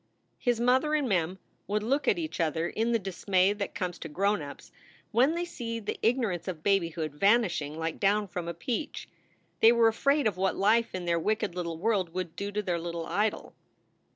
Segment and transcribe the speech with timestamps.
[0.39, 3.99] His mother and Mem would look at each other in the dis may that comes
[3.99, 4.71] to grown ups
[5.11, 9.07] when they see the ignorance of babyhood vanishing like down from a peach.
[9.59, 12.79] They were afraid of what life in their wicked little world would do to their
[12.79, 13.53] little idol.